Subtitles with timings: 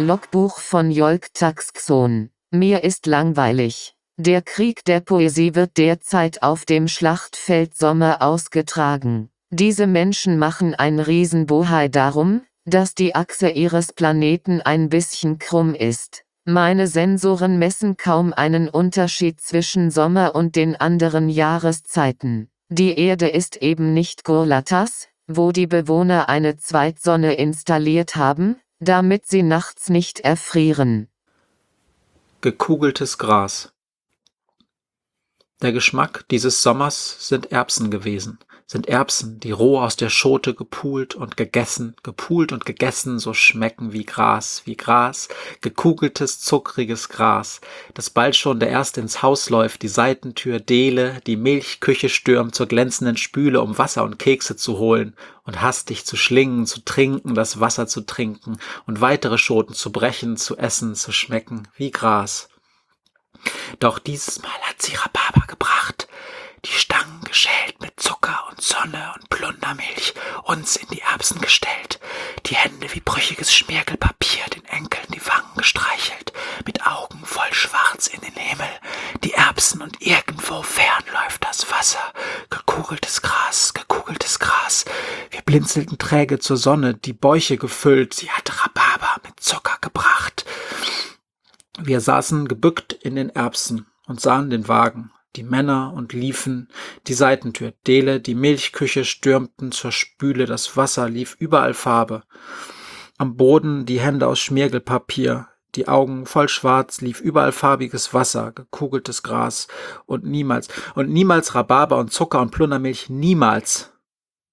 [0.00, 2.30] Logbuch von Jolk Taxxon.
[2.50, 3.94] Mir ist langweilig.
[4.16, 9.28] Der Krieg der Poesie wird derzeit auf dem Schlachtfeld Sommer ausgetragen.
[9.50, 16.24] Diese Menschen machen ein Riesenbohai darum, dass die Achse ihres Planeten ein bisschen krumm ist.
[16.46, 22.48] Meine Sensoren messen kaum einen Unterschied zwischen Sommer und den anderen Jahreszeiten.
[22.70, 29.42] Die Erde ist eben nicht Gorlatas, wo die Bewohner eine Zweitsonne installiert haben, damit sie
[29.42, 31.08] nachts nicht erfrieren.
[32.40, 33.72] Gekugeltes Gras
[35.60, 38.38] Der Geschmack dieses Sommers sind Erbsen gewesen
[38.70, 43.92] sind Erbsen, die roh aus der Schote gepult und gegessen, gepult und gegessen, so schmecken
[43.92, 45.28] wie Gras, wie Gras,
[45.60, 47.60] gekugeltes, zuckriges Gras,
[47.94, 52.66] das bald schon der Erste ins Haus läuft, die Seitentür Dele, die Milchküche stürmt zur
[52.66, 57.58] glänzenden Spüle, um Wasser und Kekse zu holen und hastig zu schlingen, zu trinken, das
[57.58, 62.48] Wasser zu trinken und weitere Schoten zu brechen, zu essen, zu schmecken, wie Gras.
[63.80, 66.06] Doch dieses Mal hat sie Rhabarber gebracht,
[66.64, 70.14] die Stangen geschält mit Zucker und Sonne und Plundermilch,
[70.50, 72.00] uns in die Erbsen gestellt,
[72.46, 76.32] die Hände wie brüchiges Schmirgelpapier, den Enkeln die Wangen gestreichelt,
[76.66, 78.66] mit Augen voll Schwarz in den Himmel,
[79.22, 82.00] die Erbsen und irgendwo fern läuft das Wasser,
[82.50, 84.86] gekugeltes Gras, gekugeltes Gras.
[85.30, 90.44] Wir blinzelten träge zur Sonne, die Bäuche gefüllt, sie hat Rhabarber mit Zucker gebracht.
[91.78, 96.68] Wir saßen gebückt in den Erbsen und sahen den Wagen, die Männer und liefen,
[97.06, 102.22] die Seitentür, Dele, die Milchküche stürmten zur Spüle, das Wasser lief überall Farbe.
[103.18, 109.22] Am Boden die Hände aus Schmirgelpapier, die Augen voll schwarz, lief überall farbiges Wasser, gekugeltes
[109.22, 109.68] Gras
[110.06, 113.92] und niemals, und niemals Rhabarber und Zucker und Plundermilch, niemals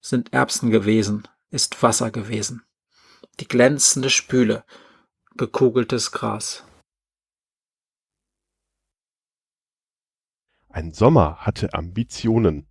[0.00, 2.62] sind Erbsen gewesen, ist Wasser gewesen.
[3.40, 4.64] Die glänzende Spüle,
[5.36, 6.64] gekugeltes Gras.
[10.78, 12.68] Ein Sommer hatte Ambitionen,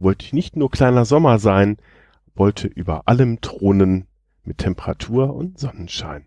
[0.00, 1.76] wollte nicht nur kleiner Sommer sein,
[2.34, 4.08] wollte über allem thronen
[4.42, 6.26] mit Temperatur und Sonnenschein.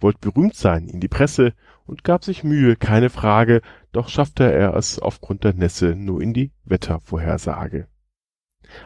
[0.00, 1.52] Wollte berühmt sein in die Presse
[1.84, 3.60] und gab sich Mühe, keine Frage,
[3.92, 7.86] doch schaffte er es aufgrund der Nässe nur in die Wettervorhersage.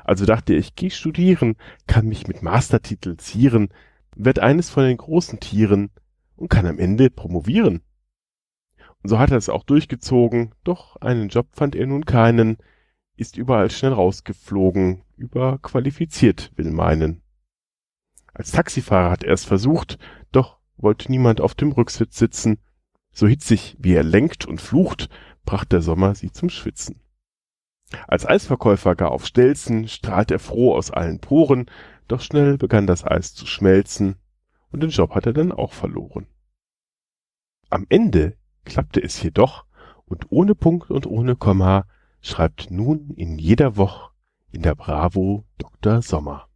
[0.02, 1.54] Also dachte ich, geh studieren,
[1.86, 3.68] kann mich mit Mastertitel zieren,
[4.16, 5.90] werd eines von den großen Tieren
[6.34, 7.82] und kann am Ende promovieren.
[9.02, 12.58] So hat er es auch durchgezogen, doch einen Job fand er nun keinen,
[13.16, 17.22] ist überall schnell rausgeflogen, überqualifiziert will meinen.
[18.32, 19.98] Als Taxifahrer hat er es versucht,
[20.30, 22.58] doch wollte niemand auf dem Rücksitz sitzen.
[23.12, 25.08] So hitzig, wie er lenkt und flucht,
[25.44, 27.00] bracht der Sommer sie zum Schwitzen.
[28.06, 31.66] Als Eisverkäufer gar auf Stelzen strahlt er froh aus allen Poren,
[32.06, 34.16] doch schnell begann das Eis zu schmelzen
[34.70, 36.26] und den Job hat er dann auch verloren.
[37.70, 39.64] Am Ende klappte es jedoch
[40.06, 41.86] und ohne Punkt und ohne Komma
[42.20, 44.10] schreibt nun in jeder Woche
[44.50, 46.02] in der Bravo Dr.
[46.02, 46.48] Sommer.